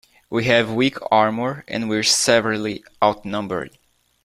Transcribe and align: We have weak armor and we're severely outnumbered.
We 0.31 0.45
have 0.45 0.73
weak 0.73 0.97
armor 1.11 1.63
and 1.67 1.87
we're 1.87 2.01
severely 2.01 2.83
outnumbered. 3.03 3.77